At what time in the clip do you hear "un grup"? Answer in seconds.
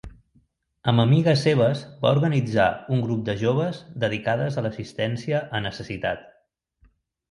2.97-3.23